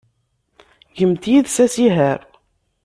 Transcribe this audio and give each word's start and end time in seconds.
Gemt 0.97 1.23
yid-s 1.31 1.57
asihaṛ. 1.65 2.19